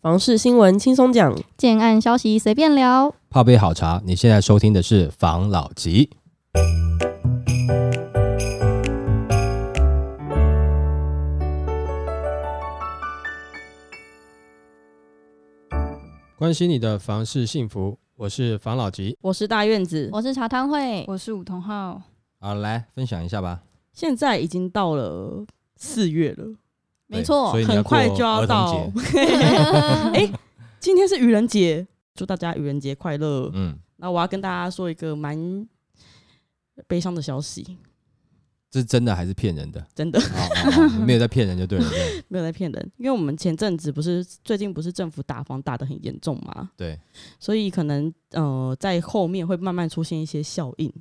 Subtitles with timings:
[0.00, 3.12] 房事新闻轻松讲，建案消息随便聊。
[3.28, 6.08] 泡杯好茶，你现在收听的是房老吉。
[16.36, 19.18] 关心你的房事幸福，我是房老吉。
[19.20, 20.08] 我是大院子。
[20.12, 22.00] 我是茶汤会，我是梧桐浩，
[22.38, 23.62] 好，来分享一下吧。
[23.92, 25.44] 现在已经到了
[25.74, 26.54] 四月了，对
[27.08, 28.90] 没错很快过就要到。
[30.14, 30.30] 哎、
[30.78, 33.50] 今天是愚人节，祝大家愚人节快乐。
[33.52, 35.66] 嗯，那我要跟大家说一个蛮
[36.86, 37.78] 悲伤的消息，
[38.70, 39.84] 这是真的还是骗人的？
[39.94, 41.88] 真的哦哦哦没有在骗人就对了。
[41.88, 47.00] 对 没有在骗人，因为我们前阵子不是最近不是政府打房打的很严重嘛，对，
[47.40, 50.92] 所以可能呃在后面会慢慢出现一些效应。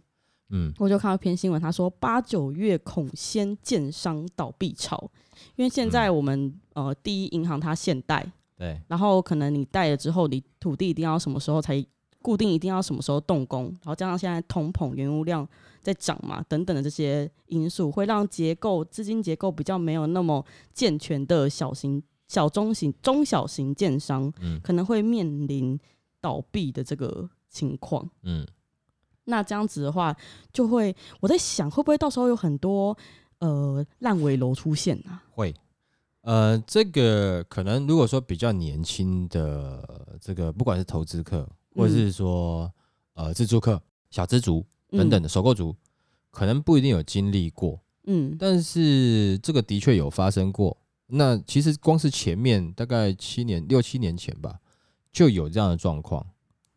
[0.50, 5.12] 嗯，我就看到一篇新闻，他说八九月恐先建商倒闭潮，
[5.58, 8.26] 因为现在我们、呃第一银行它限贷，
[8.56, 11.86] 对，然后可能你贷了之后，你土地一定要什么时候才
[12.22, 15.48] 固定，一定要什么时候动工，然后加上现在通膨、原物料
[15.82, 25.80] 在涨嘛，等等的这些因素，会让结构资金结构比较没有那么健全的小型、小中型、中小型建商，嗯可能会面临
[26.22, 28.08] 倒闭的这个情况。
[28.24, 28.46] 嗯，
[29.26, 30.16] 那这样子的话，
[30.54, 32.96] 就会我在想，会不会到时候有很多
[33.40, 35.24] 呃烂尾楼出现啊？
[35.32, 35.54] 会。
[36.22, 42.70] 呃，这个可能如果说比较年轻的这个，不管是投资客，或者是说、
[43.14, 45.74] 呃自住客、小资族等等的首购族，
[46.30, 50.76] 可能不一定有经历过，嗯，嗯，但是这个的确有发生过。
[51.06, 54.60] 那其实光是前面大概七年、六七年前吧，
[55.14, 56.26] 就有这样的状况。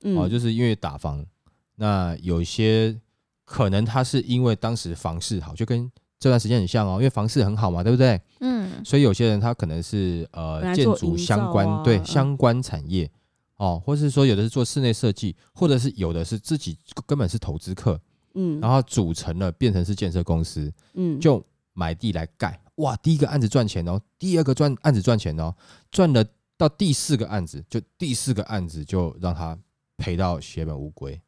[0.03, 1.27] 嗯哦，就是因为打房，
[1.75, 2.97] 那有些
[3.45, 8.21] 可能他是因为当时房市好，就跟这段时间很像哦，因为房市很好嘛，对不对？
[8.41, 13.11] 嗯，所以有些人他可能是呃建筑相关、对相关产业
[13.57, 16.77] 哦，或是说有的是做室内设计，或者是有的是自己
[17.07, 17.99] 根本是投资客，
[18.35, 21.43] 嗯，然后组成了变成是建设公司，嗯就
[21.73, 22.61] 买地来盖。
[22.77, 25.55] 哇，第一个案子赚钱哦，第二个赚案子赚钱哦，
[25.91, 26.25] 赚了
[26.59, 29.59] 到第四个案子，就第四个案子就让他
[29.97, 31.19] 赔到血本无归。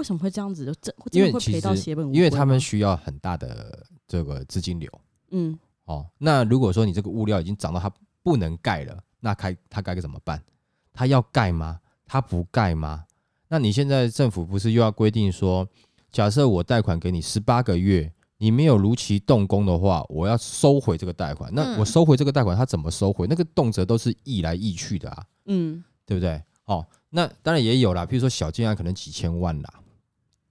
[0.00, 0.64] 为什么会这样子？
[0.64, 2.16] 就真因为其真的会赔到实血本无归？
[2.16, 4.90] 因为他们需要很大的这个资金流
[5.30, 6.06] 嗯哦。
[6.16, 10.42] 那如果说你这个物料已经涨到它不能盖了，那该它该怎么办？
[10.94, 11.78] 它要盖吗？
[12.06, 13.04] 它不盖吗？
[13.48, 15.68] 那你现在政府不是又要规定说，
[16.10, 21.52] 假设我贷款给你十八个月，你没有如期动工的话，我要收回这个贷款。
[21.54, 23.26] 那嗯我收回这个贷款，它怎么收回？
[23.26, 25.26] 那个动辄都是易来易去的啊。
[25.44, 26.42] 嗯对不对？
[26.64, 29.79] 哦，那当然也有啦，比如说小建案可能几千万啦，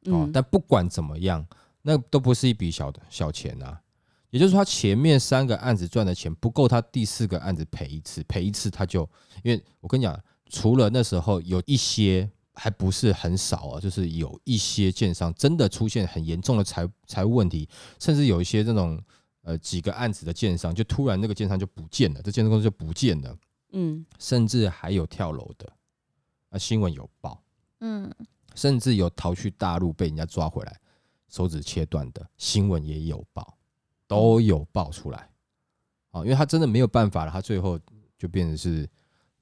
[0.05, 1.45] 哦，嗯，但不管怎么样，
[1.81, 3.81] 那都不是一笔小的小钱啊。
[4.29, 9.01] 也就是说，他前面三个案子赚的钱不够，他第四个案子赔一次，赔一次他就，
[9.43, 17.67] 因为我跟你讲，除了那时候有一些还不是很少啊，就是有一些建商真的出现很严重的财财务问题，
[17.99, 19.01] 甚至有一些这种
[19.41, 23.35] 呃几个案子的建商，就突然那个建商就不见了，这建筑公司就不见了。
[23.71, 25.71] 嗯甚至还有跳楼的，
[26.49, 27.41] 啊，新闻有报，
[27.79, 28.11] 嗯，
[28.59, 30.79] 甚至有逃去大陆被人家抓回来，
[31.29, 33.57] 手指切断的新闻也有报，
[34.05, 35.29] 都有报出来。
[36.11, 37.79] 啊，因为他真的没有办法了，他最后
[38.17, 38.85] 就变成是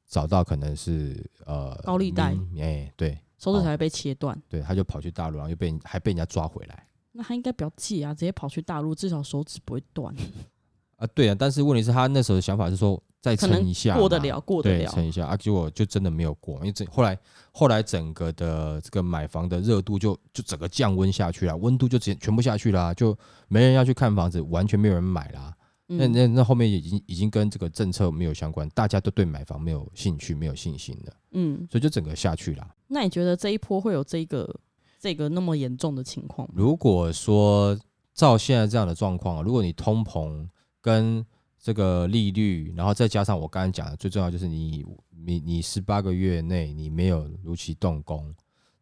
[0.05, 4.39] 找到可能是呃高利贷民哎、对手指才会被切断。
[4.47, 10.13] 对，他就跑去大陆，然后又被还被人家抓回来那他应该不要借啊，直接跑去大陆，至少手指不会断，
[10.97, 14.89] 啊，对啊，但是问题是，他那时候的想法是说再撑一下，过得了，过得，了。
[14.91, 17.17] 撑一下啊，结果就真的没有过，因为整后来
[17.51, 23.17] 后来整个的这个买房的热度就就整个降温下去了，温度就直接全部下去了，就
[23.47, 25.53] 没人要去看房子，完全没有人买啦。
[25.89, 32.67] 那嗯那那后面已经已经跟这个政策没有相关，大家都对买房没有兴趣、没有信心了，嗯，所以就整个下去了。
[32.87, 34.53] 那你觉得这一波会有这个
[34.99, 36.53] 这个那么严重的情况吗？
[36.57, 37.77] 如果说
[38.13, 40.45] 照现在这样的状况，如果你通膨
[40.81, 41.25] 跟
[41.67, 48.33] 这个利率，然后再加上我刚才讲的，最重要就是你你你十八个月内你没有如期动工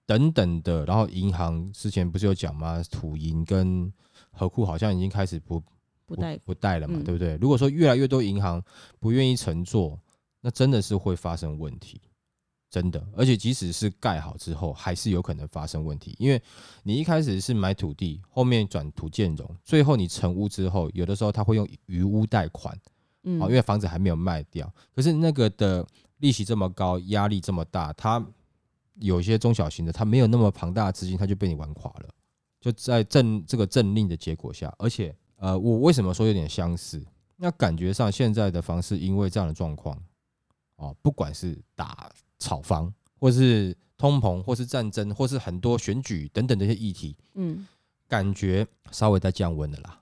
[0.05, 2.79] 等等的，然后银行之前不是有讲吗？
[2.91, 3.91] 土银跟
[4.29, 5.59] 和库好像已经开始不
[6.05, 7.35] 不贷不贷了嘛，嗯对不对？
[7.37, 8.63] 如果说越来越多银行
[8.99, 9.99] 不愿意乘坐，
[10.39, 11.99] 那真的是会发生问题，
[12.75, 13.01] 真的。
[13.15, 16.41] 而且即使是盖好之后，还是有可能发生问题，因为
[16.83, 22.77] 你一开始是买土地，后面转土建融，最后你成屋之后，有的时候他会用余屋贷款，
[23.23, 25.87] 嗯哦，因为房子还没有卖掉，可是那个的
[26.17, 28.21] 利息这么高，压力这么大，他
[28.95, 32.09] 有一些中小型的，他没有那么庞大的资金，他就被你玩垮了。
[32.59, 37.01] 就在政这个政令的结果下，而且呃，我为什么说有点相似？
[37.37, 39.97] 那感觉上现在的房市因为这样的状况，
[40.77, 47.65] 哦，不管是打炒房，或是通膨，或是战争，或是很多选举等等这些议题，嗯
[48.07, 49.99] 感觉稍微在降温了啦。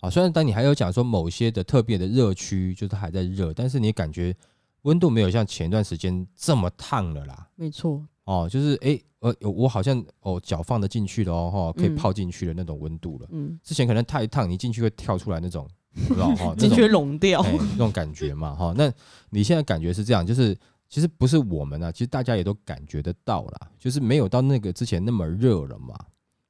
[0.00, 4.34] 啊，虽然当你还有讲说某些的特别的热区就是还在热，但是你感觉
[4.82, 7.48] 温度没有像前一段时间这么烫了啦。
[7.54, 13.28] 没错，哦，就是诶，呃，我好像哦脚放得进去了哦，哈，可以嗯泡进去的那种温度了。
[13.30, 15.66] 嗯，之前可能太烫，你进去会跳出来那种，
[16.08, 18.74] 不知道哈， 进种去融掉，哎，那种感觉嘛，哈。
[18.76, 18.92] 那
[19.30, 20.56] 你现在感觉是这样，就是
[20.88, 25.94] 其实不是我们啊，其实大家也都感觉得到啦，就是没有到那个之前那么热了嘛。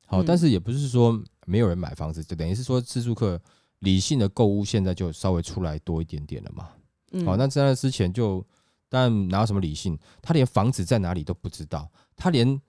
[0.06, 0.24] 好，嗯。
[0.26, 3.40] 但是也不是说没有人买房子，就等于是说自住客
[3.78, 6.68] 理性的购物现在就稍微出来多一点点了嘛。
[7.12, 7.24] 嗯。
[7.24, 8.44] 好，那在那之前就
[8.88, 12.60] 当然哪有什么理性，他连房子在哪里都不知道，他连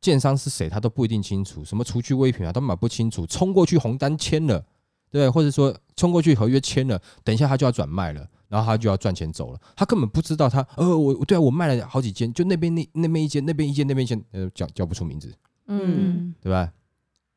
[0.00, 4.64] 建商是谁他都不一定清楚，什么除去微品啊都买不清楚，冲过去红单签了，
[5.10, 15.32] 对，或者说冲过去合约签了，等一下他就要转卖了，然后他就要赚钱走了，他根本不知道他呃我对啊我卖了好几间，就那边那那边一间，那边一间，那边一间，呃叫叫不出名字，
[15.68, 16.70] 嗯，对吧？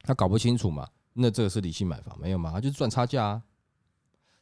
[0.01, 2.51] 他搞不清楚嘛，那这个是理性买房没有嘛？
[2.51, 3.41] 他就是赚差价啊，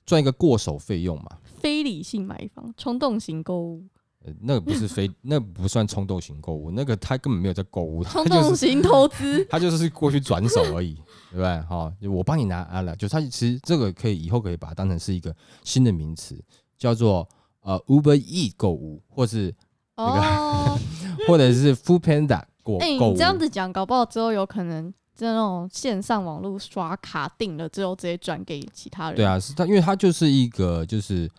[0.06, 1.38] 赚一个过手费用嘛。
[1.60, 3.84] 非理性买房，冲动型购物，
[4.26, 10.96] 呃，那个不是非， 那不算冲动型购物，那个他根本没有在购物， 他冲动型投资， 他就是过去转手而已，
[11.30, 11.62] 对不对？
[11.62, 16.44] 哈、就我帮你拿啊了，就他其实这个可以以后可以把它当成是一个新的名词，
[16.82, 17.30] 叫做
[17.62, 19.54] 呃 Uber E 购物，或是
[19.98, 20.76] 哦，
[21.30, 23.24] 或者是 Food Panda 购哎、购物你这。
[23.24, 29.16] 样子讲，搞不好之后有可能就那种线上网络刷卡订了之后，直接转给其他人。
[29.16, 31.30] 对，啊，是它，因为它就是一个就是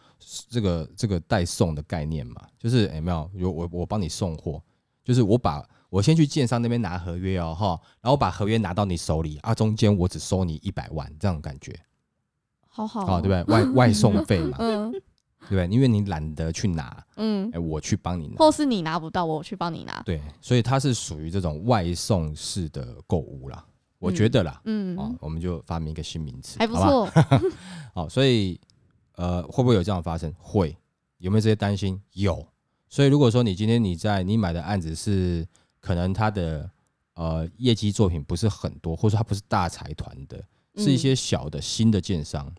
[0.48, 4.62] 这个这个代送的概念嘛，就是有没有有我我帮你送货，
[5.02, 5.60] 就是我把
[5.90, 11.76] 我先去建商那边拿合约哦哈，然后把合约拿到你手里啊，中间我只收你一百万这种感觉，
[12.68, 13.52] 好好、好、对不对？
[13.52, 14.94] 外外送费嘛， 嗯
[15.48, 15.66] 对不对？
[15.68, 18.36] 因为你懒得去拿，嗯哎，，我去帮你拿。
[18.36, 20.00] 或是你拿不到，我去帮你拿。
[20.04, 23.64] 对，所以它是属于这种外送式的购物啦，
[23.98, 27.08] 我觉得啦，嗯，哦，我们就发明一个新名词，还不错。
[27.94, 28.60] 好， 所以
[29.16, 30.32] 呃，会不会有这样发生？
[30.38, 30.76] 会，
[31.18, 32.00] 有没有这些担心？
[32.12, 32.46] 有。
[32.88, 35.46] 所以如果说你今天你在你买的案子是
[35.80, 36.70] 可能它的
[37.14, 40.42] 呃业绩作品不是很多，或者说它不是大财团的，
[40.76, 42.52] 是一些小的新的建商。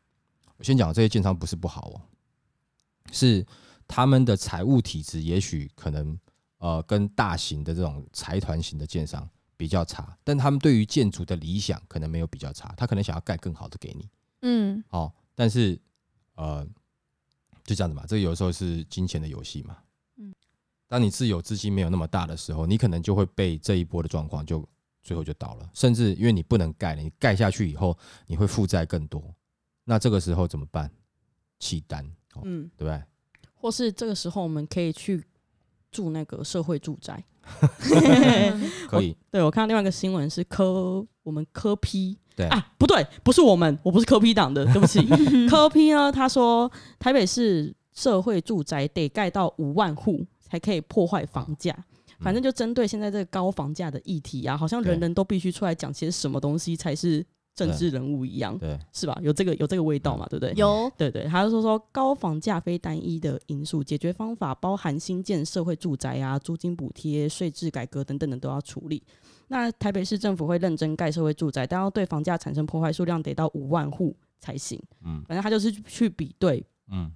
[0.58, 2.02] 我先讲这些建商不是不好哦，
[3.14, 3.46] 是
[3.88, 6.20] 他们的财务体制也许可能
[6.58, 14.10] 呃跟大型的这种财团型的建商比较差，但他们对于建筑的理想可能没有比较差，他可能想要盖更好的给你。
[14.42, 15.80] 嗯哦，但是
[16.36, 16.68] 呃，
[17.64, 19.78] 就这样子嘛，这个有时候是金钱的游戏嘛。
[20.18, 20.34] 嗯
[20.88, 24.68] 当你自有资金没有那么大的时候，你可能就会被这一波的状况就
[25.02, 29.34] 最后就倒了，甚至因为你不能盖了，你盖下去以后你会负债更多，
[29.86, 30.92] 那这个时候怎么办？
[31.60, 33.02] 弃单，哦，嗯，对不对？
[33.56, 35.24] 或是这个时候我们可以去
[35.92, 37.24] 住那个社会住宅。
[38.88, 45.06] 可以，对我看到另外一个新闻是科我们科批对啊，不对，不是我们，我不是科批党的，对不起。
[45.50, 51.78] 科批呢，他说台北市社会住宅得盖到五万户才可以破坏房价。
[52.20, 59.18] 反正就针对现在这个高房价的议题啊，好像人人都必须出来讲些什么东西才是政治人物一样，对，是吧？
[59.22, 60.54] 有这个有这个味道嘛，对不对？
[60.56, 69.04] 有对对，他就说说高房价非单一的因素，解决方法包含新建社会住宅啊、租金补贴、税制改革等等的都要处理。
[69.50, 74.82] 那台北市政府会认真盖社会住宅，但要对房价产生破坏数量得到五万户才行。
[75.06, 77.12] 嗯反正他就是去比对，嗯，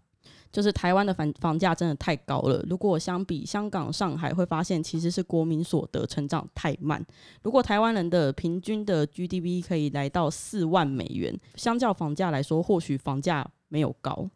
[0.57, 2.65] 就是台湾的房房价真的太高了。
[2.67, 7.05] 如果相比香港、上海，会发现其实是国民所得成长太慢。
[7.43, 14.27] 如果台湾人的平均的 GDP 可以来到四万美元，相较房价来说，或许房价没有高。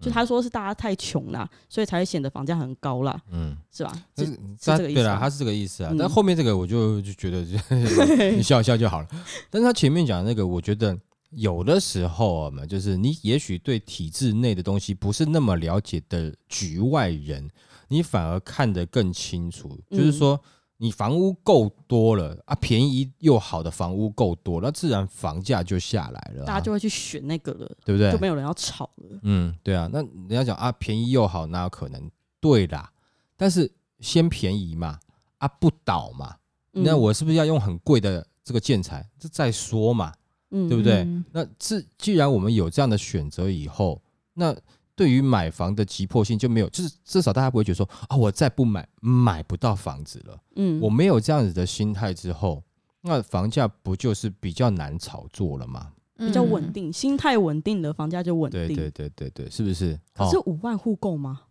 [0.00, 3.92] 就他说是大家太穷了，所以才会显得房价很高啦，嗯，是吧？
[4.14, 5.90] 但是是他对啦，这个意思啊他是这个意思啊。
[5.92, 7.58] 嗯但后面这个我就就觉得就
[8.34, 9.08] 你笑一笑就好了。
[9.50, 10.98] 但是他前面讲的那个，我觉得
[11.30, 17.48] 有的时候啊嘛，就是你也许对体制内的东西不是那么了解的局外人，
[17.88, 19.78] 你反而看得更清楚。
[19.90, 20.40] 嗯就是说，
[20.78, 28.18] 你房屋够多了啊，便宜又好的房屋够多，那自然房价就下来了啊、大家就会去选那个了，对不对就？
[28.18, 29.18] 没有人要炒了。
[29.22, 32.10] 嗯，对啊，那人家讲啊，便宜又好，哪有可能？
[32.40, 32.90] 对啦，
[33.36, 33.70] 但是
[34.00, 34.98] 先便宜嘛，
[35.38, 36.36] 啊不倒嘛，
[36.72, 39.04] 嗯那我是不是要用很贵的这个建材？
[39.18, 40.14] 这再说嘛，
[40.50, 41.02] 嗯对不对？
[41.02, 44.00] 嗯那自既然我们有这样的选择以后，
[44.34, 44.56] 那
[44.94, 50.40] 对于买房的急迫性就没有，就是至少大家不会觉得说啊，我再不买买不到房子了。
[50.56, 52.62] 嗯我没有这样子的心态之后，
[53.02, 55.92] 那房价不就是比较难炒作了吗？
[56.16, 56.72] 比较稳。
[56.72, 58.66] 定，心态稳定的房价就稳定。
[58.66, 59.92] 对对对对对，是不是？
[60.16, 61.42] 哦可是五万户够吗？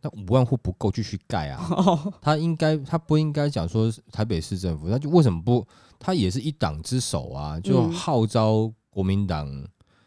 [0.00, 1.64] 那五万户不够，继续盖啊。
[1.70, 5.64] 哦，他应该，他不应该讲说台北市政府，那就为什么不？
[6.04, 9.48] 他也是一党之首啊，就嗯号召国民党，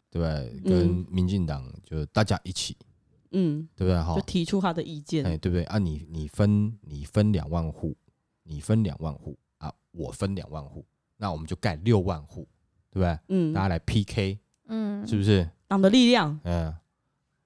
[0.10, 0.60] 对不对？
[0.70, 2.76] 跟嗯民进党就大家一起，
[3.32, 4.04] 嗯，对不对？
[4.04, 5.64] 哈就，提出他的意见，哎，对不对？
[5.64, 7.96] 啊你，你分你分两万户，
[8.44, 10.86] 你分两万户啊，我分两万户，
[11.16, 12.46] 那我们就盖六万户，
[12.92, 13.18] 对不对？
[13.30, 14.38] 嗯大，家来 PK，
[14.68, 15.50] 嗯，是不是？
[15.70, 16.76] 党的力量，嗯，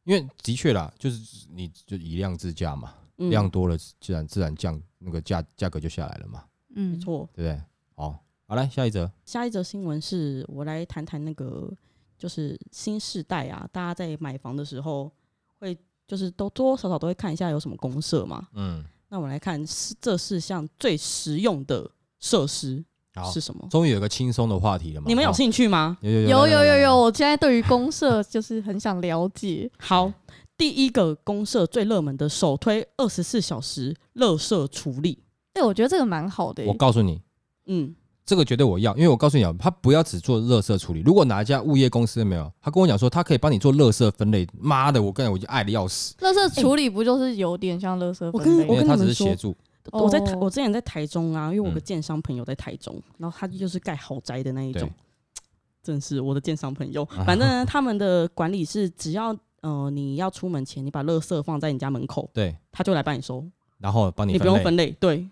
[0.06, 6.44] 因为的确啦，就是你就以量制价嘛，嗯量多了，自然自然降那个价价格就下来了嘛，
[6.76, 7.30] 嗯没错。
[7.32, 7.64] 对不对？
[7.96, 8.18] 好，
[8.50, 11.72] 好来下一则，下一则新闻是我来谈谈那个，
[12.18, 15.12] 就是新世代啊，大家在买房的时候
[15.60, 15.78] 会
[16.08, 18.48] 就是都多多少少都会看一下有什么公社嘛。
[18.56, 21.88] 嗯，那我们来看是这四项最实用的
[22.20, 22.84] 设施
[23.32, 23.68] 是，什么？
[23.70, 25.06] 终于有个轻松的话题了嘛？
[25.08, 26.00] 你们有哦兴趣吗？
[26.02, 29.70] 有有有有有我现在对于公社就是很想了解。
[29.78, 30.12] 好，
[30.58, 35.22] 第一个公社最热门的首推二十四小时垃圾处理。
[35.54, 36.68] 哎，我觉得这个蛮好的欸。
[36.68, 37.22] 我告诉你，
[37.68, 37.96] 嗯，
[38.30, 41.02] 这个绝对我要，因为我告诉你啊，他不要只做垃圾处理。
[41.02, 48.66] 如果哪一家物业公司没有，他跟我讲说他可以帮你做垃圾分类，妈的，我跟你讲我已经爱的要死，垃圾处理不就是有点像垃圾我跟我分类？
[48.68, 48.74] 吗？
[48.76, 49.56] 因为他跟你们说只是协助，
[49.92, 50.38] 我在台，哦。
[50.42, 51.84] 我之前在台中啊，因为我有个嗯。
[51.84, 54.88] 建商朋友在台中，然后他就是盖豪宅的那一种。
[54.88, 54.92] 对，
[55.82, 57.02] 真是我的建商朋友。
[57.06, 57.24] 啊。
[57.26, 63.44] 反正， 他们的管理是只要呃你要出门前，你把垃圾放在你家门口，对，他就来帮你收，
[63.80, 64.92] 然后帮你你不用分类。
[65.00, 65.28] 对，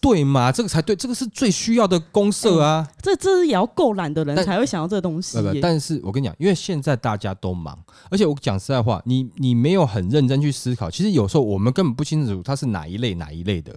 [0.00, 0.52] 对嘛？
[0.52, 2.88] 这个才对，这个是最需要的公社啊。
[3.02, 7.76] 这这也要够懒的人才会想到这个东西不不，但是我跟你讲，因为现在大家都忙，
[8.10, 13.74] 而且我讲实在话，你你没有很认真去思考，其实有时候我们根本不清楚它是哪一类哪一类的。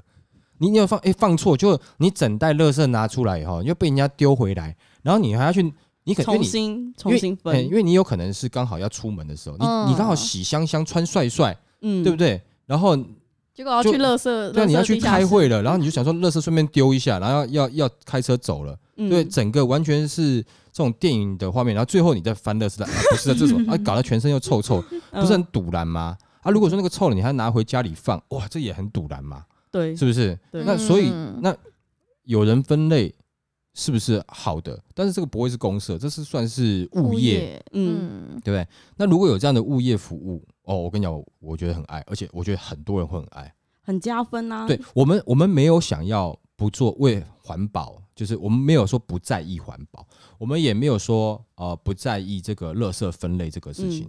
[0.59, 5.73] 你你有放哎、放错，就你整袋垃圾拿出来以后，又被人家丢回来，然后你还要去，
[6.03, 12.17] 你可重新重新哎分因，为你有可能是刚好要出门的时候，你、嗯你刚好洗香香穿帅帅，嗯对不？
[12.17, 12.39] 对？
[12.67, 12.95] 然后
[13.53, 18.77] 结果要去乐色，对你要去开会了，然后你就想说乐色顺便丢一下，然后要要要开车走了。
[18.97, 20.41] 嗯对，整个完全是
[20.71, 24.81] 这种电影的画面，然后最后你再翻乐色，啊、不是这种啊，搞得全身又臭臭，
[25.11, 26.15] 不是很嗯堵然吗？
[26.41, 30.37] 啊，如果说那个臭了，你还拿回家里放，哇，这也很堵然嘛，对是不是？
[30.51, 31.55] 那所以嗯那
[32.23, 33.13] 有人分类
[33.73, 34.79] 是不是好的？
[34.93, 38.67] 但是这个不会是公社，这是算是物业，，嗯嗯，对不对？
[38.97, 43.53] 那如果有这样的物业服务，哦，我跟你讲，我我觉得很爱，而且我觉得很多人会很爱。
[43.81, 44.67] 很加分啊。
[44.67, 50.05] 对我们，我们没有想要不做为环保，就是我们没有说不在意环保，
[50.37, 54.07] 我们也没有说呃不在意这个垃圾分类这个事情，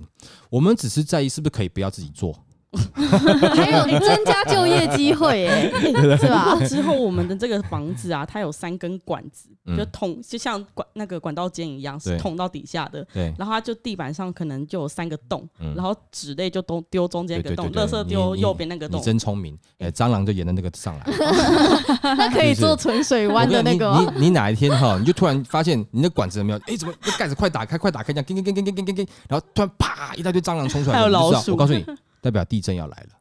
[0.50, 2.38] 我们只是在意是不是可以不要自己做。
[3.54, 5.46] 还有，增加就业机会，
[6.18, 6.58] 是吧？
[6.66, 13.06] 之后我们的这个房子啊，它有三根管子，就通，就像管那个管道间一样，是通到底下的。
[13.12, 13.32] 对。
[13.38, 18.98] 然后它就地板上可能就有三个洞，然后纸类就都丢中间一个洞，垃圾丢右边那个洞。
[18.98, 21.04] 你真聪明，哎，蟑螂就沿着那个上来。
[22.16, 23.92] 它可以做纯水湾的那个。
[24.16, 26.58] 你你哪一天哈，你就突然发现你的管子有没有？
[26.66, 31.52] 哎，怎么盖子快打开，快打开这样，跟跟跟跟跟跟跟，然后突然啪，一大堆蟑螂冲出来，还有老鼠。
[31.52, 31.84] 我告诉你。
[32.22, 33.18] 代表地震要来了，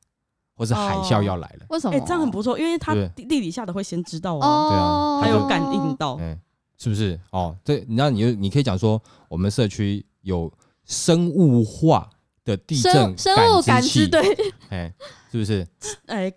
[0.56, 1.64] 或是海啸要来了。
[1.64, 1.98] 哎、为什么？
[1.98, 4.40] 哎这样很不错，因为它对地地底下的会先知道哦，
[4.70, 6.18] 对啊哦，还有感应到。
[6.22, 6.40] 嗯、
[6.78, 7.20] 是不是？
[7.32, 10.50] 哦，对，那你就你可以讲说，我们社区有
[10.86, 12.10] 生物化
[12.46, 14.22] 的地震生生物感知，器，对，
[14.70, 14.94] 哎、
[15.32, 15.68] 是不是？
[16.06, 16.32] 哎、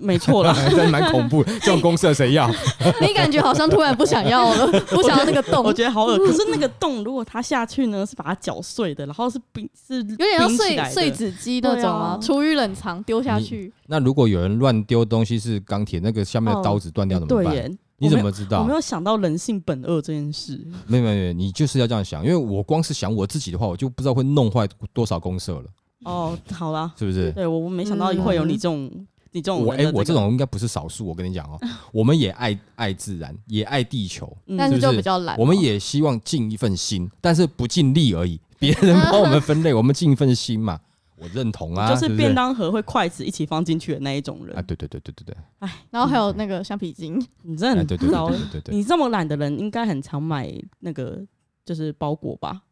[0.00, 0.52] 没错啦。
[0.70, 2.50] 真的蛮恐怖， 这种公社谁要？
[3.00, 13.72] 你感觉好像突然不想要了，不想要那个洞我，觉得好恶，可是那个洞如果它下去呢，是把它搅碎的，然后是冰是有有点像碎碎纸机那种对啊啊，出于冷藏丢下去。
[13.86, 17.54] 那如果有人乱丢东西是钢铁，那个下面的刀子断掉怎么办？
[17.54, 18.74] 对，你怎么知道我没？
[18.74, 20.60] 有想到人性本恶这件事。
[20.86, 25.64] 没有没有没有，你就是要这样想，因为我光是想我自己的话，我就不知道会弄坏多少公社了，
[26.04, 27.30] 哦，好啦，是不是？
[27.32, 28.90] 对我我没想到会有你这种、
[29.36, 31.60] 你这种我哎、我这种应该不是少数，我跟你讲哦，
[31.92, 35.38] 我们也爱爱自然，也爱地球，嗯但是是就比较懒哦。
[35.38, 38.40] 我们也希望尽一份心，但是不尽力而已。
[38.58, 40.80] 别人帮我们分类，我们尽一份心嘛，
[41.18, 44.56] 我认同啊，就是便当盒会筷子一起放进去的那一种人。
[44.56, 48.38] 啊，对对对对对对，哎然后还有那个橡皮筋，你真的很糟对。
[48.38, 50.50] 对对对，你这么懒的人，应该很常买
[50.80, 51.22] 那个
[51.66, 52.62] 就是包裹吧？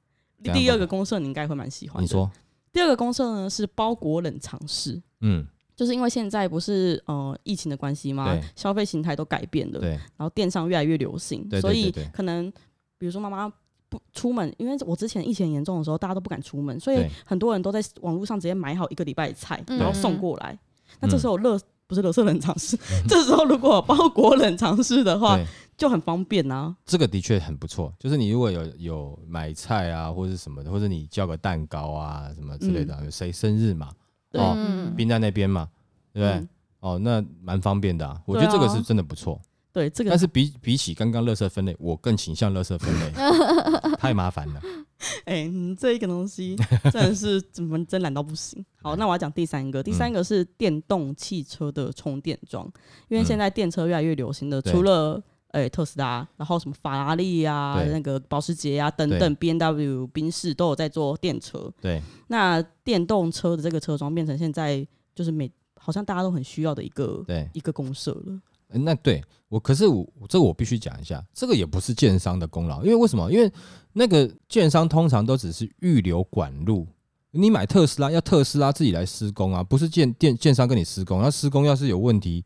[0.43, 2.03] 第二个公社你应该会蛮喜欢。
[2.03, 2.31] 你说，
[2.73, 8.39] 第二个公社呢是包裹冷藏室，嗯，就是因为现在不是呃疫情的关系吗？
[8.55, 12.51] 消费形态都改变了，对然后电商越来越流行，所以可能
[12.99, 13.53] 比如说妈妈
[13.89, 20.59] 不出门，因为我之前疫情严重的时候，大家都不敢出门，所以很多人都在网络上直接买好一个礼拜的菜，嗯然后送过来。
[21.01, 22.79] 那这时候热不是热色冷藏室，
[23.09, 25.39] 这时候如果包裹冷藏室的话，
[25.77, 26.75] 就很方便啊。
[26.87, 27.93] 这个的确很不错。
[27.99, 34.04] 就是你如果有有买菜啊，或者什么的，或者你叫个蛋糕啊什么之类的，有谁生日嘛，对
[34.41, 35.69] 哦嗯冰在那边嘛，
[36.13, 36.41] 对不对？
[36.41, 36.49] 嗯
[36.81, 39.41] 哦，那蛮方便的啊，我觉得这个是真的不错。
[39.73, 43.11] 对，这个但是比比起刚刚垃圾分类，我更倾向垃圾分类，
[43.99, 44.61] 太麻烦了。
[45.25, 46.55] 哎、你这一个东西
[46.93, 48.65] 真的是怎么真懒到不行。
[48.81, 52.71] 好，那我要讲第三个，第三个是电动汽车的充电桩，
[53.09, 55.21] 因为现在电车越来越流行的，除了
[55.55, 61.73] 哎、特斯拉，然后什么法拉利啊、那个保时捷啊等等，B N W、宾士都有在做电车。
[61.81, 64.85] 对，那电动车的这个车装变成现在
[65.15, 68.41] 就是每好像大家都很需要的一个对，一个公社了。
[68.69, 73.31] 呃那对我，可是我我这个我必须讲一下，这个也不是建商的功劳，因为为什么？
[73.31, 73.53] 因为
[73.93, 76.87] 那个建商通常都只是预留管路。
[77.31, 81.21] 你买特斯拉要特斯拉自己来施工啊，不是建电建商跟你施工。
[81.21, 82.45] 那施工要是有问题，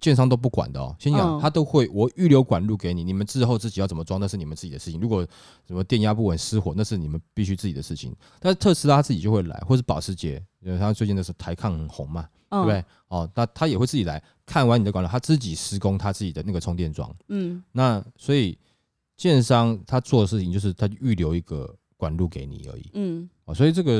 [0.00, 0.94] 建商都不管的哦。
[0.98, 5.00] 先讲，嗯他都会我预留管路给你，你们之后自己要怎么装，那是你们自己的事情。
[5.00, 5.26] 如果
[5.66, 8.14] 什么电压不稳失火，那是你们必须自己的事情。
[8.38, 12.84] 但是特斯拉自己就会来，或是保时捷，因为他最近的时候台抗很红嘛，对嗯，不对？
[13.08, 17.14] 哦，那他也会自己来看完你的管路，他自己施工他自己的那个充电桩。
[17.28, 18.58] 嗯，那所以
[19.16, 22.90] 建商他做的事情就是他预留一个管路给你而已。
[22.94, 23.92] 嗯，哦，所以这个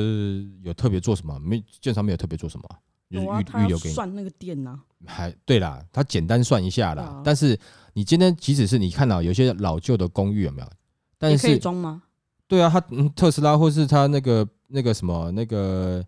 [0.61, 1.37] 有特别做什么？
[1.39, 2.77] 没建商没有特别做什么啊，
[3.09, 3.95] 预预留给你。
[3.95, 7.03] 算那个电呐、还对啦，他简单算一下啦。
[7.03, 7.57] 啊但是
[7.93, 10.67] 你今天即使是你看到有些老旧的公寓有没有？
[11.17, 12.03] 但是可以是装吗？
[12.47, 16.03] 对啊，他嗯特斯拉或是他那个那个什么那个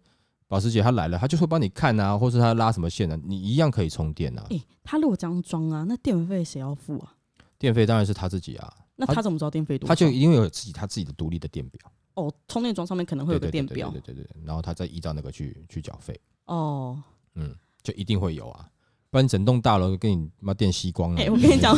[0.48, 4.46] 保时捷，他来了，他就会帮你看啊，或是他拉什么线啊，你一样可以充电啊。
[4.50, 7.14] 诶、他如果这样装啊，那电费谁要付啊？
[7.58, 9.90] 电费当然是他自己啊，那他怎么知道电费多少？
[9.90, 17.02] 他就因为有自己他自己的独立的电表，哦，充电桩上面可能会有个电表对对对对，然后他再依照那个去去缴费，哦。
[17.36, 18.68] 嗯就一定会有啊，
[19.10, 21.22] 不然整栋大楼给你妈电吸光了。
[21.22, 21.74] 哎、我跟你讲，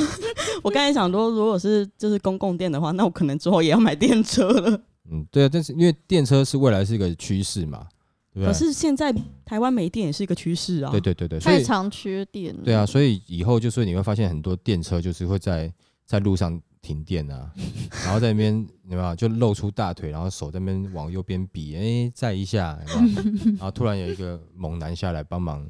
[0.63, 4.81] 我刚才想说，如果是就是公共电的话，那我可能之后也要买电车了。
[5.11, 7.87] 嗯，对啊，但是因为电车是未来是一个趋势嘛，
[8.33, 8.47] 对不对？
[8.47, 9.13] 可是现在
[9.45, 10.89] 台湾没电也是一个趋势啊。
[10.89, 12.61] 对对对对，所以太常缺电了。
[12.63, 15.71] 对啊，所以以后就是你会发现很多电车就是会在
[16.07, 17.51] 在路上停电啊，
[18.03, 18.67] 然后在那边
[19.15, 25.67] 就露出大腿，然后手在那边往右边比，哎、再一下，有有然后突然有一个猛男下来帮忙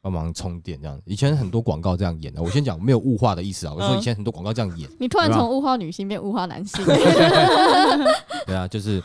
[0.00, 1.00] 帮忙充电，这样。
[1.04, 6.84] 以前很多广告这样演的，我先讲没有物化的意思啊，我说以前很多广告这样演，你突然从物化女性变物化男性，
[8.46, 9.02] 对啊，就是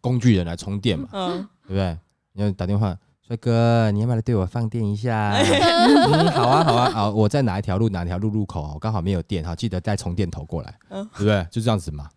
[0.00, 1.98] 工具人来充电嘛，嗯，对不对？
[2.32, 2.96] 你要打电话。
[3.26, 5.32] 帅哥，你要不要来对我放电一下？
[5.34, 11.04] 嗯，好啊，好啊，好，我在哪一条路哪条路路口，我刚好没有电，好，记得带充电头过来，嗯。
[11.14, 11.44] 对不对？
[11.50, 12.08] 就这样子嘛，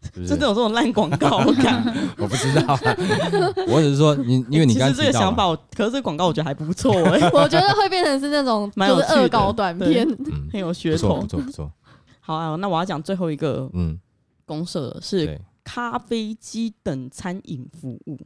[0.00, 0.28] 是不是？
[0.28, 1.82] 真的有这种烂广告，我看。
[2.18, 2.80] 我不知道啊，
[3.66, 10.06] 我只是说你，因为你刚刚其实这个想法我，可是这个广告我觉得还不错哎、 我觉得会变成是那种就是蛮有恶搞短片。
[10.08, 11.26] 嗯，很有噱头不错不。
[11.26, 11.72] 错不错，
[12.20, 13.98] 好啊，那我要讲最后一个嗯，
[14.46, 18.16] 公社是，咖啡机等餐饮服务。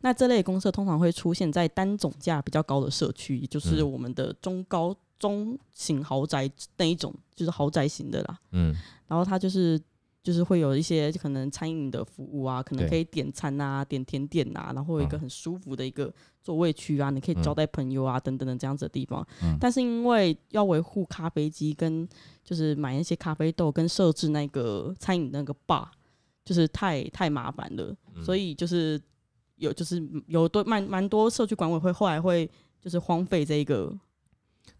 [0.00, 3.90] 那这类公社通常会出现在单总价比较高的社区，也就是嗯。
[3.90, 8.38] 我们的中高中型豪宅那一种，就是豪宅型的啦。
[8.52, 8.74] 嗯。
[9.08, 9.80] 然后它就是
[10.22, 19.26] 就是会有一些可能餐饮的服务啊，可能可以点餐啊、点甜点啊，然后有一个嗯很舒服的一个座位区啊，你可以招嗯待朋友啊、等等的这样子的地方。
[19.42, 19.56] 嗯。
[19.60, 22.06] 但是因为要维护咖啡机跟
[22.44, 25.86] 就是买那些咖啡豆跟设置那个餐饮那个 bar，
[26.44, 28.22] 就是太太麻烦了，嗯。
[28.24, 29.00] 所以就是
[29.56, 33.92] 有就是有多蛮蛮多社区管委会后来会就是荒废这一个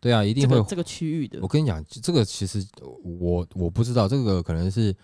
[0.00, 1.48] 对啊，一定会这个这个区域的我。
[1.48, 2.64] 跟你讲，这个其实
[3.02, 4.94] 我我不知道，这个可能是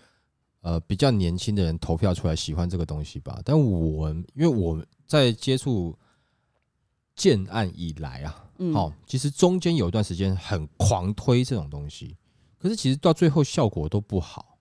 [0.61, 3.41] 呃比较年轻的人投票出来喜欢这个东西吧。
[3.43, 5.97] 但我因为我在接触
[7.15, 12.15] 建案以来啊，嗯，好、其实中间有一段时间很狂推这种东西，
[12.59, 14.52] 可是其实到最后效果都不好。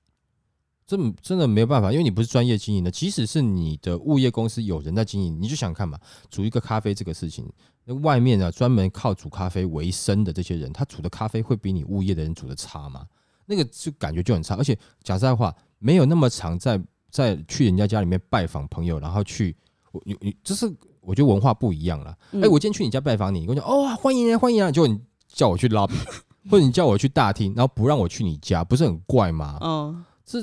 [0.87, 2.91] 这真的没有办法，因为你不是专业经营的。
[2.91, 5.99] 即使是你的物业公司有人在经营，你就想看嘛，
[6.31, 7.51] 煮一个咖啡这个事情，
[7.85, 13.07] 那外面啊专门靠煮咖啡为生的这些人，他煮的咖啡会比你物业的人煮的差吗？
[13.47, 14.55] 那个就感觉就很差。
[14.57, 19.57] 而且讲实在话，没有那么常在在去人家家里面拜访朋友，然后去
[19.93, 22.11] 我你你这是我觉得文化不一样了。
[22.33, 25.97] 哎、嗯我今天去你家拜访你，你跟我讲哦欢迎啊欢迎啊，结果你叫我去 lobby，
[26.51, 29.59] 或者你叫我去大厅，然后不让我去你家，不是很怪吗？
[29.61, 30.39] 嗯这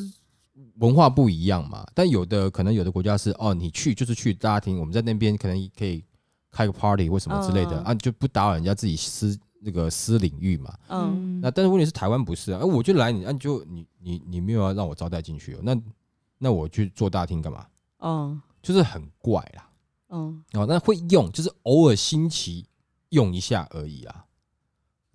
[0.80, 1.86] 文化不一样嘛。
[1.94, 6.04] 但有的可能有的国家是哦，你去就是去大厅，我们在那边可能可以
[6.52, 10.74] 开个 party 或什么之类的、嗯啊，就不打扰人家自己私那个私领域嘛。
[10.88, 15.80] 嗯，那但是问题是台湾不是啊，啊我就来你，那、你就你你你没有要让我招待进去、哦，那
[16.38, 17.66] 那我去做大厅干嘛？
[18.00, 19.70] 嗯就是很怪啦。
[20.10, 22.66] 嗯哦，那会用就是偶尔新奇
[23.10, 24.26] 用一下而已啊，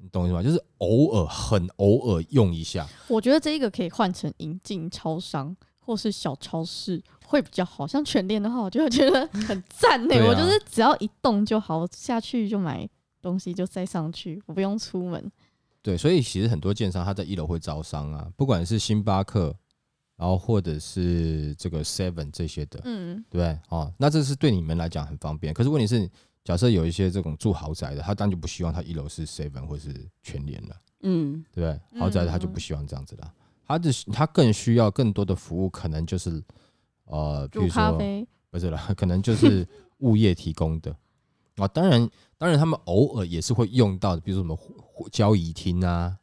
[0.05, 0.43] 你懂我意思吗？
[0.43, 2.87] 就是偶尔很偶尔用一下。
[3.09, 7.87] 我觉得这一个可以换成引进超商或是小超市会比较好。
[7.87, 12.87] 像全店的话，我就觉得很赞呢、我就是只要一动就好，下去就买
[13.23, 15.33] 东西就塞上去，我不用出门。
[15.81, 19.55] 对，所以其实很多建商他在一楼会招商啊，不管是星巴克，
[20.17, 23.59] 然后或者是这个 Seven 这些的，嗯，对不对？
[23.71, 25.55] 哦，那这是对你们来讲很方便。
[25.55, 26.11] 可是问题是，
[26.45, 31.99] 假设有一些这种住豪宅的，他当然就不希望他一楼是 Seven 或是全联了，嗯，对不对？
[32.01, 33.33] 豪宅的他就不嗯希望这样子啦，
[33.67, 36.43] 他的他更需要更多的服务，可能就是
[37.07, 37.99] 呃，比如说，
[38.51, 39.67] 不是了， 可能就是
[39.99, 40.95] 物业提供的
[41.57, 41.67] 啊。
[41.69, 46.19] 当然，当然他们偶尔也是会用到的，比如说什么交易厅啊，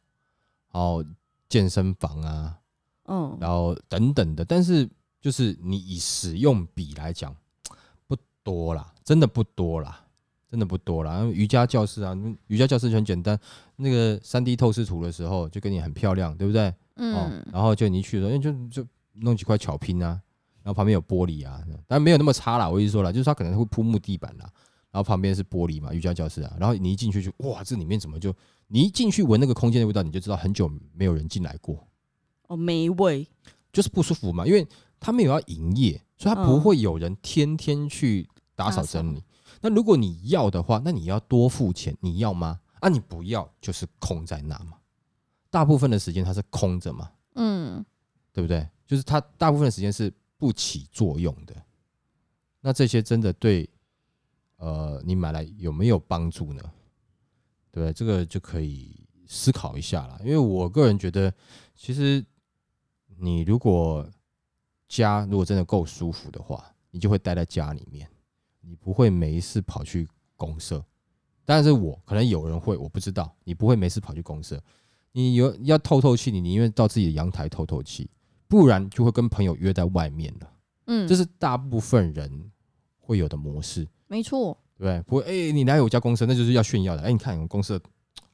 [0.72, 1.04] 然后
[1.48, 2.58] 健身房啊，
[3.06, 4.44] 嗯，然后等等的。
[4.44, 4.88] 但是
[5.20, 7.34] 就是你以使用比来讲，
[8.06, 10.01] 不多啦，真的不多啦，
[10.52, 11.24] 真的不多啦。
[11.32, 12.14] 瑜伽教室啊，
[12.48, 13.40] 瑜伽教室就很简单，
[13.76, 16.66] 那个三 D 透视图的时候就跟你很漂亮，对不对？
[16.96, 20.08] 哦嗯，，然后就你一去的时候，哎就就弄几块巧拼啊，
[20.62, 22.68] 然后旁边有玻璃啊，当然没有那么差啦。
[22.68, 24.44] 我意思说了，就是它可能会铺木地板啦，
[24.90, 28.30] 然后旁边是玻璃嘛，瑜伽教室啊，然后你一进去就哇，这里面怎么就
[28.68, 31.82] 你一进去闻那个空间的味道，你就知道很久没有人进来过，
[32.48, 33.26] 哦，没味，
[33.72, 34.68] 就是不舒服嘛，因为
[35.00, 39.22] 他没有要营业，所以他不会有人天天去打扫整理。
[39.62, 42.60] 那如果你要的话，那你要多付钱，你要吗？
[42.80, 44.78] 啊，你不要，就是空在那嘛。
[45.48, 47.84] 大部分的时间它是空着嘛，嗯，
[48.32, 48.68] 对不对？
[48.86, 51.54] 就是它大部分的时间是不起作用的。
[52.60, 53.68] 那这些真的对
[54.56, 56.62] 呃你买来有没有帮助呢？
[57.70, 57.92] 对不对？
[57.92, 60.18] 这个就可以思考一下啦。
[60.24, 61.32] 因为我个人觉得，
[61.74, 62.24] 其实
[63.18, 64.08] 你如果
[64.88, 68.10] 家如果真的够舒服的话，你就会待在家里面，
[68.62, 70.84] 你不会没事跑去公社。
[71.44, 74.62] 但是我可能有人会，我不知道，你不会没事跑去公社。
[75.12, 78.08] 你有要透透气，你宁愿到自己的阳台透透气，
[78.48, 80.52] 不然就会跟朋友约在外面了。
[80.86, 82.50] 嗯，这是大部分人
[82.98, 84.56] 会有的模式，没错。
[84.78, 85.02] 对不对？
[85.02, 87.02] 不会，哎、你来我家公社，那就是要炫耀的。
[87.02, 87.80] 哎、你看我们公司，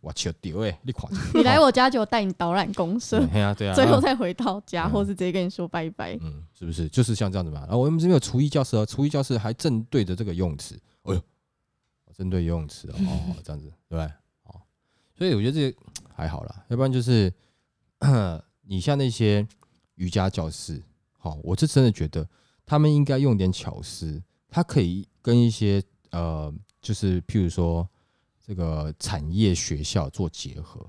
[0.08, 6.16] 我笑丢哎，你看， 你来我家就带你导览公社，对啊，对啊，最后再回到家，嗯或是直接跟你说拜拜。
[6.22, 7.60] 嗯，是不是就是像这样子嘛？
[7.60, 11.20] 然后我们这边有厨艺教室哦，厨艺教室还正对着这个游泳池，哎呦，
[12.16, 14.04] 正对游泳池哦， 哦这样子对不对？
[14.44, 14.60] 哦，
[15.16, 15.76] 所以我觉得这个
[16.14, 17.32] 还好啦，要不然就是
[18.66, 19.46] 你像那些
[19.96, 20.82] 瑜伽教室，
[21.18, 22.26] 好、我是真的觉得
[22.64, 27.86] 他们应该用点巧思，它可以跟一些呃，就是譬如说
[28.48, 30.80] 这个产业学校做结合。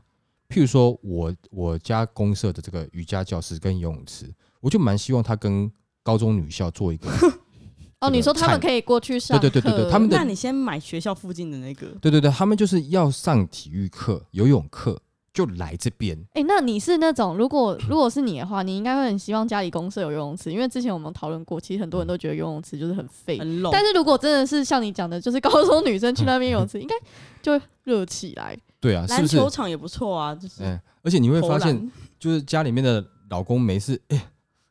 [0.48, 5.70] 譬如说我我家公社的这个瑜伽教室跟游泳池，我就蛮希望他跟
[6.02, 7.10] 高中女校做一个，
[8.00, 9.38] 哦，你说他们可以过去上？
[9.38, 15.02] 对对对对对他们的那你先买学校附近的那个，对对对，他们就是要上体育课、游泳课，
[15.40, 16.18] 就来这边。
[16.34, 23.40] 哎、那你是那种，如果如果是你的话，你应该会很希望家里公社有游泳池，因为之前我们讨论过，其实很多人都觉得游泳池就是很废。
[23.40, 26.94] 很冷，但是如果真的是像你讲的，就是高中女生去那边游泳池， 应该
[27.42, 28.58] 就会热起来。
[28.82, 29.26] 对啊，是篮？
[29.26, 34.22] 球场也不错啊，就是嗯，而且你会发现，就是家里面的老公没事，哎、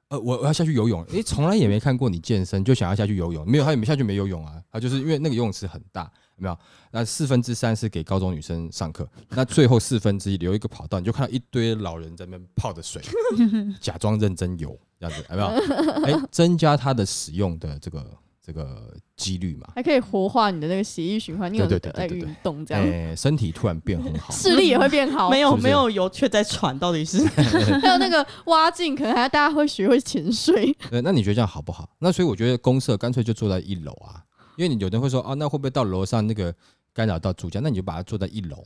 [0.08, 6.58] 呃，我我要下去游泳，哎、从来也没看过你健身就想要下去游泳，没有，他也没下去没游泳啊，他就是因为那个游泳池很大，有没有？
[6.90, 13.02] 那四分之三是给高中女生上课， 那最后四分之一留一个跑道，你就看到一堆老人在那边泡着水，
[13.80, 15.48] 假装认真游，这样子有没有？
[16.06, 18.06] 哎、增加它的使用的这个
[18.42, 25.28] 这个几率嘛，还可以活化你的那个血液循环，你有对对在对对对运动这哎、样，身体突然变很好，视力也会变好。
[25.28, 30.74] 没有没有游却在喘，到底是还有那个蛙镜，可能还大家会学会潜水。
[30.88, 31.90] 对，那你觉得这样好不好？
[31.98, 34.24] 那所以我觉得公社干脆就坐在一楼啊，
[34.58, 36.52] 因为你有人会说哦，那会不会到楼上那个
[36.92, 37.60] 干扰到住家？
[37.60, 38.64] 那你就把它坐在一楼，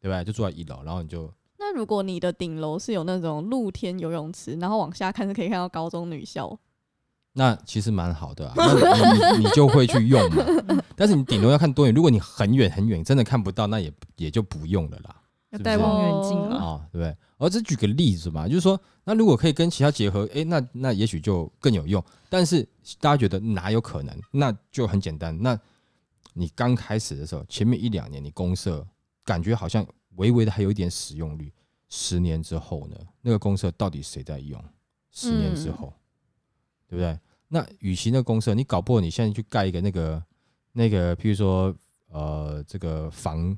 [0.00, 0.22] 对吧？
[0.22, 6.56] 就坐在一楼，然后你就那如果你的顶楼是有那种露天游泳池，然后往下看是可以看到高中女校，
[7.32, 10.44] 那其实蛮好的啊，那你你你就会去用嘛。
[10.94, 15.16] 但是你顶楼要看多远，如果你很远很远，真的看不到，那也也就不用了啦。
[15.58, 16.64] 带望远镜哦啊。
[16.64, 17.16] 哦，对不对？
[17.38, 22.02] 我只举个例子嘛，就是说，那如果可以跟其他结合，诶，那那也许就更有用。
[22.28, 22.62] 但是
[23.00, 24.18] 大家觉得哪有可能？
[24.30, 25.36] 那就很简单。
[25.42, 25.58] 那
[26.32, 28.86] 你刚开始的时候，前面一两年你公社
[29.24, 31.52] 感觉好像微微的还有一点使用率，
[31.88, 34.62] 十年之后呢，那个公社到底谁在用？
[35.12, 35.92] 十年之后，
[36.88, 37.18] 对不对？
[37.48, 40.22] 那与其那个公社，你搞不好你现在去盖一个那个
[40.72, 41.74] 那个，譬如说
[42.08, 43.56] 呃，这个防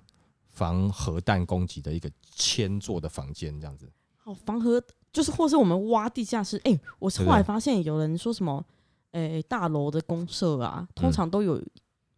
[0.59, 3.89] 防核弹攻击的一个铅做的房间这样子。
[4.17, 6.61] 好，防核就是或是我们挖地下室。
[6.65, 8.65] 哎、我是后来发现有人说什么，
[9.13, 11.63] 哎、大楼的公社啊，通嗯常都有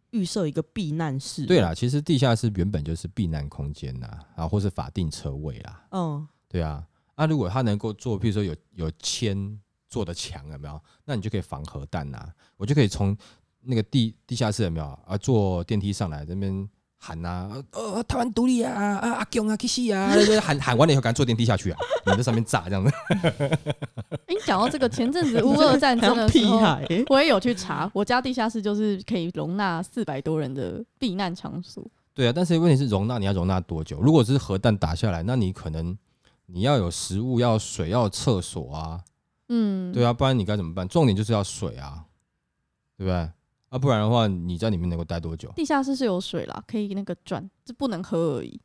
[0.09, 1.45] 预设一个避难室。
[1.45, 6.85] 对，啦，其实地下室原本就是避难空间呐，啊，或是法定车位啦，嗯，对啊。
[7.15, 10.81] 那，如果它能够做，譬如说有有铅做的墙有没有？
[11.05, 12.27] 那你就可以防核弹呐，
[12.57, 13.15] 我就可以从
[13.61, 16.67] 那个地地下室有没有啊，坐电梯上来这边
[17.03, 22.91] 喊呐、呃，台湾独立啊，啊阿强啊，去死啊，就 是喊喊完了以后，赶紧坐电梯下去啊，你在上面炸这样子。
[24.27, 26.59] 哎，你讲到这个，前阵子乌俄战争的时 屁候，
[27.09, 31.83] 我也有去查，我家地下室就是可以容纳四百多人的避难场所。
[32.13, 33.99] 对啊，但是问题是容纳你要容纳多久？
[33.99, 35.97] 如果是核弹打下来，那你可能
[36.45, 39.01] 你要有食物，要水，要厕所啊，
[39.49, 40.87] 嗯，对啊，不然你该怎么办？
[40.87, 42.05] 重点就是要水啊，
[42.95, 43.27] 对不对？
[43.71, 45.49] 啊，不然的话，你在里面能够待多久？
[45.55, 48.59] 地下室是有水啦，可以那个转，这不能喝而已。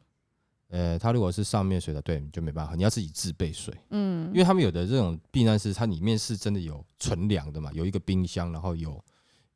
[0.68, 9.00] 呃，它如果是上面水的，对，你就没办法，你要自己自备水，嗯，因为他们有的这种避难室，它里面是真的有存粮的嘛，有一个冰箱，然后有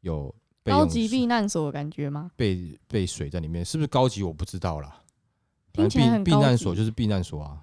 [0.02, 0.32] 有
[0.62, 2.30] 高级避难所的感觉吗？
[2.36, 4.99] 备备水在里面，是不是高级我不知道啦。
[5.72, 7.58] 反听起来正避避难所就是避难所啊，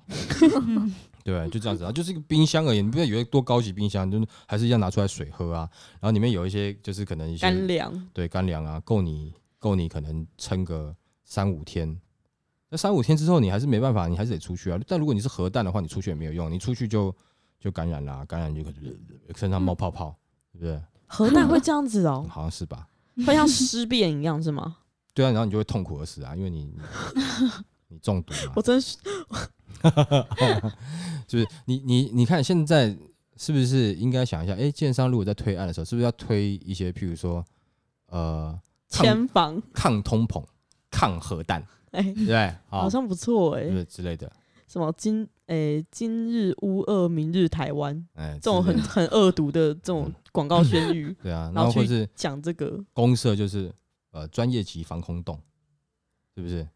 [1.24, 5.70] 对，就这样子啊，就是一个冰箱而已，你不要以为多高级冰箱，就是还是一样拿出来水喝啊。
[6.00, 12.00] 然后里面有一些就是可能一些干粮，对干粮啊，够你够你可能撑个三五天。
[12.70, 14.80] 那三五天之后，你还是没办法，你还是得出去啊。
[14.88, 17.14] 但如果你是核弹的话，你出去也没有用，你出去就
[17.60, 18.94] 就感染啦，感染就可能
[19.36, 20.16] 身上冒泡泡，
[20.54, 20.82] 对不对？
[21.08, 22.88] 核弹会这样子哦， 好像是吧？
[23.26, 24.78] 会像尸变一样是吗？
[25.14, 26.72] 对啊，然后你就会痛苦而死啊，因为你
[27.90, 28.62] 你你中毒了 我。
[28.62, 28.98] 真是
[31.28, 32.96] 就是你你你看现在
[33.36, 34.54] 是不是应该想一下？
[34.56, 37.44] 哎、建商如果在推案的时候，是不是要推一些譬如说
[38.08, 40.44] 呃防，抗通膨、
[40.90, 42.48] 抗核弹，哎，对不对？
[42.70, 44.32] 好，好像不错哎对，之类的，
[44.68, 53.72] 什么今诶今日乌俄，明日台湾，哎，这种很很恶毒的这种广告宣语，对啊，然然后去后或是讲这个，公社就是
[54.12, 55.40] 呃专业级防空洞，
[56.36, 56.68] 是不是？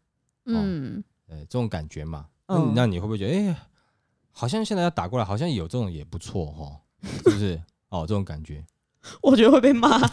[0.46, 3.56] 嗯，呃，这种感觉嘛，嗯那那你会不会觉得，哎、
[4.30, 6.80] 好像现在要打过来，好像有这种也不错哈，
[7.24, 7.60] 是不是？
[7.88, 8.64] 哦，这种感觉。
[9.20, 9.98] 我觉得会被骂。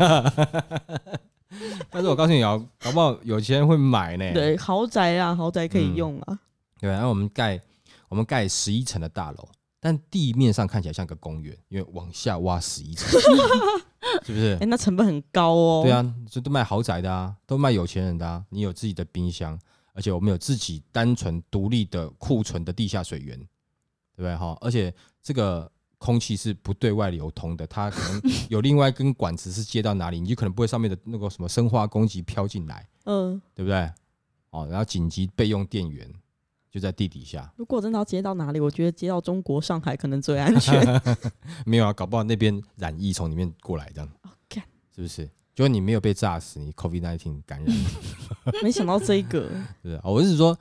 [1.90, 4.34] 但是我告诉你哦，搞不好有钱人会买呢。
[4.34, 6.40] 对，豪宅啊，豪宅可以嗯用啊。
[6.80, 7.60] 对，然后我们盖
[8.08, 9.48] 我们盖十一层的大楼，
[9.80, 13.20] 但地面上看起来像个公园，因为往下挖十一层，
[14.24, 14.66] 是不是哎，？
[14.68, 15.82] 那成本很高哦。
[15.84, 18.44] 对，啊，这都卖豪宅的啊，都卖有钱人的啊。
[18.50, 19.60] 你有自己的冰箱，
[20.00, 24.58] 而且我们有自己单纯独立的库存的地下水源，对不对哈？
[24.62, 33.92] 而且这个空气是不对外流通的，它可能有另外一根管子是接到哪里，你就可能不会上面的那个什么生化攻击飘进来，嗯，对不对？
[34.52, 36.10] 哦，然后紧急备用电源
[36.72, 40.82] 就在地底下，如果真的要接到哪里，我觉得接到中国上海可能最安全。
[41.68, 44.64] 没有啊，搞不好那边染疫从里面过来，这样哦干
[44.96, 45.30] 是不是？
[45.60, 47.76] 就你没有被炸死，你 COVID nineteen 感染，
[48.64, 49.50] 没想到这一个，
[49.84, 50.58] 对啊，我是说，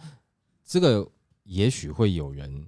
[0.64, 1.08] 这个
[1.44, 2.66] 也许会有人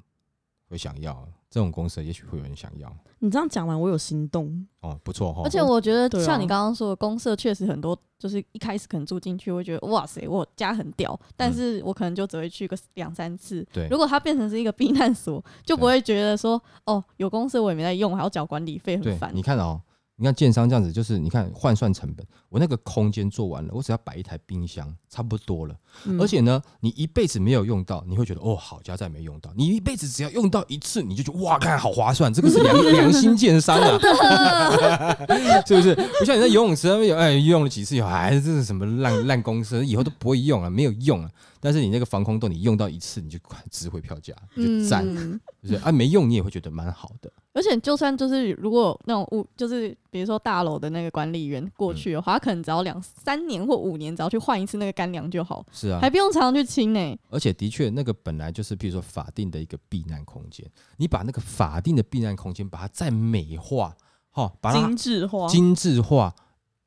[0.69, 2.89] 会想要这种公司，也许会有人想要
[3.19, 4.65] 你这样讲完，我有心动。
[4.79, 5.43] 哦，不错哈。
[5.45, 13.61] 而且我觉得像你刚刚说的，公社确实很多，就是一开始可能住进去会觉得哇塞，我家很屌，但是我可能就只会去个两三次。
[13.63, 19.43] 嗯对如果它变成是一个避难所，就不会觉得说哦，有公社我也没在用，还要缴管理费，很烦，你。
[19.43, 19.83] 看哦，
[20.21, 25.75] 你看建商这样子，就是你看换算成本，我那个空间做完了，我只要摆一台冰箱，差不多了。
[26.05, 29.51] 嗯而且呢，你一辈子没有用到，你会觉得哦，好家在没用到。
[29.57, 33.99] 你一辈子只要用到一次，你就觉得哇，看好划算，这个是良 良心建商啊，
[35.67, 35.95] 是不是？
[36.19, 41.31] 不像你在游泳池那边有，哎，用了几次以后，哎，这是什么烂烂公司，以后都不会用了，没有用了。
[41.61, 47.31] 但是你那个防空洞，你用到一次，你就快值回票价，就赞，嗯，就是啊，没用你也会觉得蛮好的。
[47.53, 55.99] 而且就算就是如果那种物，就是比如说大楼的那个管理员过去的话，他可能只要两三年或五年，只要去换一次那个干粮就好，是啊。
[56.01, 57.19] 还，不用常常去清呢。
[57.29, 60.65] 而且的确，那个本来就是，比如说法定的一个避难空间，
[60.97, 63.95] 你把那个法定的避难空间把它再美化，
[64.31, 66.35] 哈，把它精致化，精致化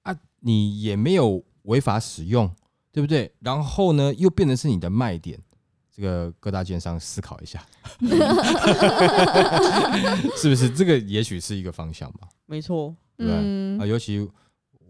[0.03, 2.49] 啊，你也没有违法使用，
[2.93, 3.33] 对不对？
[3.39, 5.37] 然后呢，又变成是你的卖点，
[5.91, 7.65] 这个各大奸商思考一下，
[10.37, 10.69] 是不是？
[10.69, 12.29] 这个也许是一个方向吧。
[12.45, 12.95] 没错。
[13.17, 13.31] 对
[13.79, 14.29] 啊，，尤其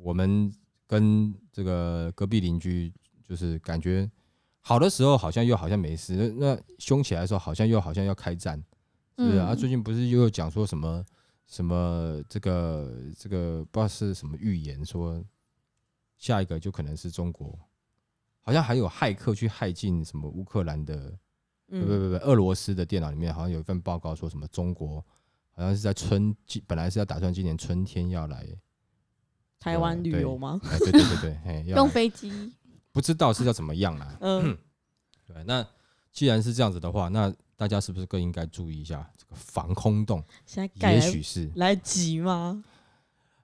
[0.01, 0.51] 我们
[0.85, 2.91] 跟这个隔壁邻居，
[3.27, 4.09] 就是感觉
[4.61, 8.57] 好的时候好像又好像没事，那那凶起来的时候好像又好像要开战，
[9.17, 9.53] 是不是啊？
[9.53, 11.03] 嗯最近不是又有讲说什么
[11.47, 15.23] 什么这个这个不知道是什么预言，说
[16.17, 17.59] 下一个就可能是中国，
[18.43, 20.95] 好像还有骇客去骇进什么乌克兰的，
[21.67, 25.03] 不不嗯，不不，俄罗斯的电脑里面好像有一份报告说什么中国
[25.51, 28.45] 好像是在春季，本来是要打算今年春天要来。
[29.59, 30.59] 台湾旅游吗？
[30.65, 32.53] 哎，对对对对，嘿， 要用飞机，
[32.91, 34.17] 不知道是要怎么样啦。
[34.19, 34.57] 嗯，
[35.25, 35.65] 对，那
[36.11, 40.21] 既然是这样子的话，那大家是不是更应该注意一下这个防空洞？
[40.45, 42.61] 现在也许是来得及吗？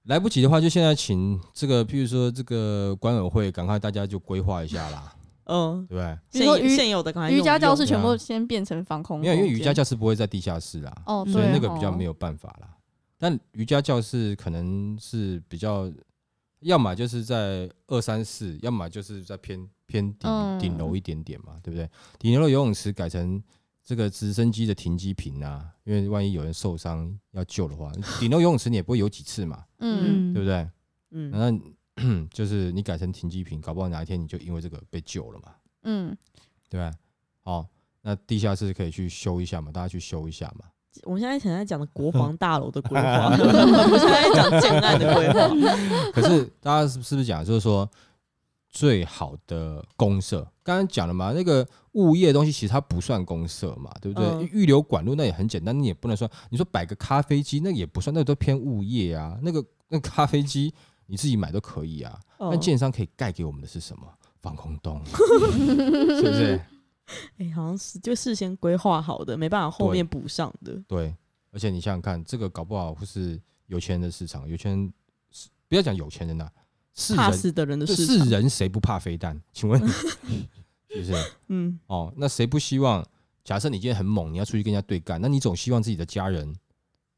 [0.09, 5.15] 来不及的话，就现在请这个，譬如说这个管委会，赶快大家就规划一下啦。
[5.45, 6.17] 嗯，对不对？
[6.31, 12.75] 现有比如说瑜现有的瑜伽教室全部先变成防空，没有，因为瑜伽教室不会在地下室啦，哦，所以那个比较没有，办法啦。
[13.19, 15.91] 但瑜伽教室可能是比较，
[16.61, 21.87] 要么就是在二三四，要么就是在偏偏顶嗯顶楼一点点嘛，对不对？
[22.17, 23.41] 顶楼的游泳池改成
[23.89, 30.69] 这个直升机的停机坪啊，因为万一有人受伤要救的话，顶楼游泳池你也不会游几次嘛，嗯，对不对？
[31.09, 31.31] 嗯，
[31.95, 36.15] 那 就是你改成停机坪，搞不好哪一天你就因为这个被救了嘛，嗯，
[36.69, 36.93] 对吧？
[37.41, 37.65] 好，
[38.03, 40.65] 那地下室可以去修一下嘛，大家去修一下嘛。
[41.01, 46.11] 我们现在现在讲的国防大楼的规划， 我们现在在讲建案的规划。
[46.11, 47.89] 可是大家是是不是讲，就是说
[48.69, 54.27] 最好的公社，刚刚讲了嘛，那个物业的东西其实它不算公社嘛，对不对？
[54.29, 59.37] 嗯预留管路那也很简单，你也不能说你说摆个咖啡机，那个也不算，那个都偏物业啊。
[59.41, 60.73] 那个那个咖啡机
[61.07, 62.19] 你自己买都可以啊。
[62.37, 64.07] 那哦建商可以盖给我们的是什么？
[64.41, 66.61] 防空洞， 是不是？
[67.39, 70.79] 哎、好像是就事先规划好的，没办法后面补上的。
[70.87, 71.13] 对，
[71.51, 74.93] 而且你想想看，这个搞不好会是有钱人的市场，有钱人
[75.31, 76.49] 是不要讲有钱人呐、
[76.95, 77.85] 是人怕死的人的。
[77.87, 79.39] 是人谁不怕飞弹？
[79.53, 81.13] 请问 是不是？
[81.47, 83.05] 嗯，哦，那谁不希望？
[83.43, 86.53] 假设你今天很猛，你要出去跟人家对干，那你总希望自己的家人、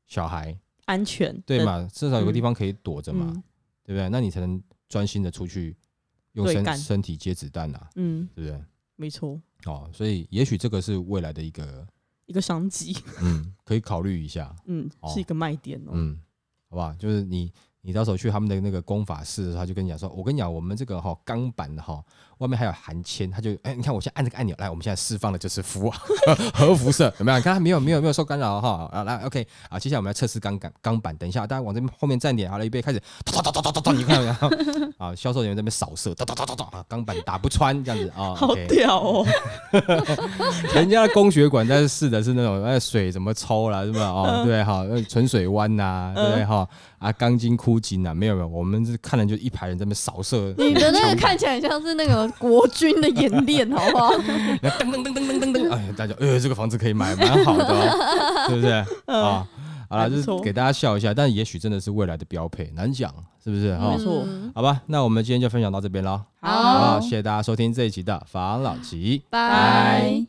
[0.07, 1.37] 小孩，安全？
[1.45, 1.85] 对嘛？
[1.91, 3.43] 至少有个地嗯方可以躲着嘛，嗯
[3.83, 4.07] 对不对？
[4.09, 5.75] 那你才能专心的出去
[6.33, 8.63] 用身干身体接子弹啊，嗯，对不对？
[8.95, 11.85] 没错，哦，所以也许这个是未来的一个，
[12.27, 15.91] 一个商机，嗯，可以考虑一下，嗯，哦是一个卖点哦。
[15.93, 16.17] 嗯，
[16.69, 16.95] 好吧？
[16.97, 22.03] 就是你你到时候去他们的那个工法室，他就跟你讲说，我跟你讲，我们这个哈钢板的哈，
[22.41, 25.91] 外面还有含铅，他就哎，你看我现在按这个按钮，来，我们现在释放的就是辐
[26.53, 27.37] 核辐射，有没有？
[27.37, 39.25] 你看它没有没有没有受干扰哈，啊来 OK 啊，接下来我们要测试钢杆钢板，等一下大家往这边后面站点，好了，预备开始，哒哒哒哒哒哒，你看到没有 啊，销售人员在那边扫射，哒哒哒哒哒啊，钢板打不穿这样子啊好屌哦！
[40.73, 44.09] 人家的工学馆在试的是那种呃水怎么抽啦，是吧？
[44.09, 46.67] 哦，对哈，呃纯水湾呐，对不对哈？
[46.97, 54.11] 啊，钢筋枯筋呐，没有没有，我们是看了就一排人在那边扫射，你的那个看起来像是那个国军的演练，好不好？
[54.61, 58.71] 然后噔噔噔噔噔噔噔，哎，大家呃这个房子可以买，蛮好的哦， 对不对？
[59.05, 59.45] 啊，
[59.89, 63.13] 好了，就是给大家笑一下，但也许真的是未来的标配，难讲，
[63.43, 63.75] 是不是？
[63.77, 66.99] 哈没，错嗯好吧，那我们今天就分享到这边了，好好不好？
[66.99, 69.23] 谢谢大家收听这一集的房老吉。
[69.29, 70.25] 拜。